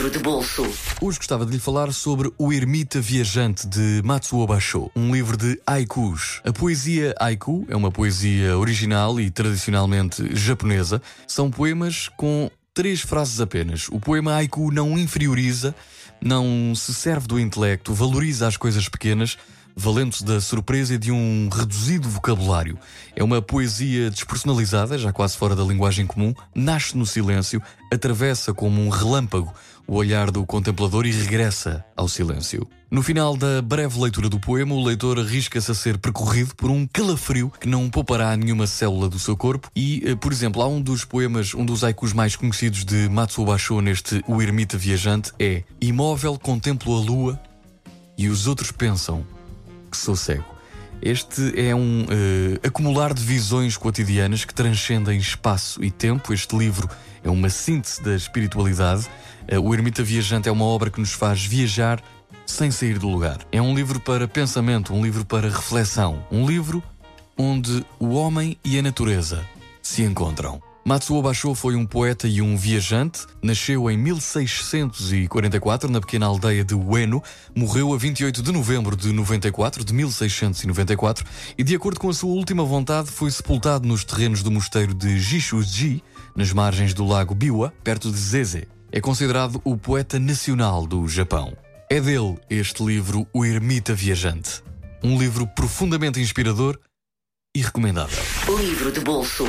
livro 0.00 0.10
de 0.10 0.18
bolso. 0.18 0.62
Hoje 0.98 1.18
gostava 1.18 1.44
de 1.44 1.52
lhe 1.52 1.58
falar 1.58 1.92
sobre 1.92 2.32
O 2.38 2.50
Ermita 2.50 2.98
Viajante 3.02 3.66
de 3.66 4.00
Matsuo 4.02 4.46
Basho, 4.46 4.90
um 4.96 5.14
livro 5.14 5.36
de 5.36 5.60
haikus. 5.66 6.40
A 6.42 6.50
poesia 6.50 7.14
haiku 7.20 7.66
é 7.68 7.76
uma 7.76 7.92
poesia 7.92 8.56
original 8.56 9.20
e 9.20 9.30
tradicionalmente 9.30 10.34
japonesa. 10.34 11.02
São 11.26 11.50
poemas 11.50 12.08
com 12.16 12.50
três 12.72 13.02
frases 13.02 13.42
apenas. 13.42 13.88
O 13.90 14.00
poema 14.00 14.36
haiku 14.36 14.72
não 14.72 14.98
inferioriza, 14.98 15.74
não 16.18 16.74
se 16.74 16.94
serve 16.94 17.26
do 17.26 17.38
intelecto, 17.38 17.92
valoriza 17.92 18.46
as 18.46 18.56
coisas 18.56 18.88
pequenas 18.88 19.36
valendo-se 19.76 20.24
da 20.24 20.40
surpresa 20.40 20.94
e 20.94 20.98
de 20.98 21.10
um 21.10 21.48
reduzido 21.52 22.08
vocabulário. 22.08 22.78
É 23.14 23.22
uma 23.22 23.40
poesia 23.42 24.10
despersonalizada, 24.10 24.98
já 24.98 25.12
quase 25.12 25.36
fora 25.36 25.56
da 25.56 25.64
linguagem 25.64 26.06
comum, 26.06 26.34
nasce 26.54 26.96
no 26.96 27.06
silêncio, 27.06 27.62
atravessa 27.92 28.52
como 28.52 28.80
um 28.80 28.88
relâmpago 28.88 29.52
o 29.90 29.96
olhar 29.96 30.30
do 30.30 30.46
contemplador 30.46 31.04
e 31.04 31.10
regressa 31.10 31.84
ao 31.96 32.06
silêncio. 32.06 32.64
No 32.88 33.02
final 33.02 33.36
da 33.36 33.60
breve 33.60 34.00
leitura 34.00 34.28
do 34.28 34.38
poema, 34.38 34.72
o 34.72 34.84
leitor 34.84 35.18
arrisca-se 35.18 35.68
a 35.68 35.74
ser 35.74 35.98
percorrido 35.98 36.54
por 36.54 36.70
um 36.70 36.86
calafrio 36.86 37.52
que 37.60 37.68
não 37.68 37.90
poupará 37.90 38.36
nenhuma 38.36 38.68
célula 38.68 39.08
do 39.08 39.18
seu 39.18 39.36
corpo. 39.36 39.68
E, 39.74 40.02
eh, 40.06 40.14
por 40.14 40.30
exemplo, 40.32 40.62
há 40.62 40.68
um 40.68 40.80
dos 40.80 41.04
poemas, 41.04 41.54
um 41.54 41.64
dos 41.64 41.82
haikus 41.82 42.12
mais 42.12 42.36
conhecidos 42.36 42.84
de 42.84 43.08
Matsuo 43.08 43.80
neste 43.80 44.22
O 44.28 44.40
Ermita 44.40 44.78
Viajante 44.78 45.32
é 45.40 45.64
Imóvel 45.80 46.38
contemplo 46.38 46.96
a 46.96 47.00
lua 47.00 47.40
e 48.16 48.28
os 48.28 48.46
outros 48.46 48.70
pensam 48.70 49.26
que 49.90 49.96
sou 49.96 50.16
cego. 50.16 50.44
Este 51.02 51.58
é 51.58 51.74
um 51.74 52.02
uh, 52.02 52.66
acumular 52.66 53.14
de 53.14 53.22
visões 53.22 53.76
cotidianas 53.76 54.44
que 54.44 54.52
transcendem 54.52 55.18
espaço 55.18 55.82
e 55.82 55.90
tempo. 55.90 56.32
Este 56.32 56.56
livro 56.56 56.88
é 57.24 57.30
uma 57.30 57.48
síntese 57.48 58.02
da 58.02 58.14
espiritualidade. 58.14 59.08
Uh, 59.50 59.60
o 59.60 59.74
Ermita 59.74 60.02
Viajante 60.02 60.48
é 60.48 60.52
uma 60.52 60.64
obra 60.64 60.90
que 60.90 61.00
nos 61.00 61.12
faz 61.12 61.44
viajar 61.44 62.02
sem 62.46 62.70
sair 62.70 62.98
do 62.98 63.08
lugar. 63.08 63.38
É 63.50 63.62
um 63.62 63.74
livro 63.74 63.98
para 63.98 64.28
pensamento, 64.28 64.92
um 64.92 65.02
livro 65.02 65.24
para 65.24 65.48
reflexão, 65.48 66.24
um 66.30 66.46
livro 66.46 66.82
onde 67.36 67.84
o 67.98 68.10
homem 68.10 68.58
e 68.62 68.78
a 68.78 68.82
natureza 68.82 69.42
se 69.82 70.02
encontram. 70.02 70.69
Matsuo 70.84 71.20
Basho 71.20 71.54
foi 71.54 71.76
um 71.76 71.84
poeta 71.84 72.26
e 72.26 72.40
um 72.40 72.56
viajante. 72.56 73.26
Nasceu 73.42 73.90
em 73.90 73.98
1644 73.98 75.90
na 75.90 76.00
pequena 76.00 76.26
aldeia 76.26 76.64
de 76.64 76.74
Ueno. 76.74 77.22
Morreu 77.54 77.92
a 77.92 77.98
28 77.98 78.42
de 78.42 78.50
novembro 78.50 78.96
de 78.96 79.12
94, 79.12 79.84
de 79.84 79.92
1694, 79.92 81.24
e 81.58 81.62
de 81.62 81.76
acordo 81.76 82.00
com 82.00 82.08
a 82.08 82.14
sua 82.14 82.30
última 82.30 82.64
vontade, 82.64 83.10
foi 83.10 83.30
sepultado 83.30 83.86
nos 83.86 84.04
terrenos 84.04 84.42
do 84.42 84.50
mosteiro 84.50 84.94
de 84.94 85.18
Jishuji, 85.18 86.02
nas 86.34 86.52
margens 86.52 86.94
do 86.94 87.04
lago 87.04 87.34
Biwa, 87.34 87.72
perto 87.84 88.10
de 88.10 88.18
Zeze. 88.18 88.66
É 88.90 89.00
considerado 89.00 89.60
o 89.62 89.76
poeta 89.76 90.18
nacional 90.18 90.86
do 90.86 91.06
Japão. 91.06 91.56
É 91.90 92.00
dele 92.00 92.38
este 92.48 92.82
livro, 92.82 93.26
O 93.34 93.44
Ermita 93.44 93.94
Viajante. 93.94 94.62
Um 95.04 95.18
livro 95.18 95.46
profundamente 95.46 96.20
inspirador 96.20 96.78
e 97.54 97.60
recomendável. 97.60 98.22
Livro 98.58 98.92
de 98.92 99.00
bolso 99.00 99.44